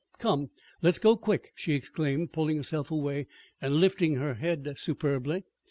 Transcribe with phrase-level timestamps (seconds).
[0.17, 0.49] "Come,
[0.81, 3.27] let's go quick!" she exclaimed, pulling herself away,
[3.61, 5.43] and lifting her head superbly.